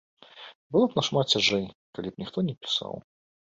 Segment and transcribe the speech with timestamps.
[0.75, 1.69] Было б нашмат цяжэй,
[1.99, 2.93] калі б ніхто не пісаў.